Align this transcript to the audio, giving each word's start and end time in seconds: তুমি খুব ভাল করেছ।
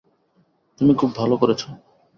তুমি 0.81 0.93
খুব 0.95 1.09
ভাল 1.15 1.31
করেছ। 1.35 1.61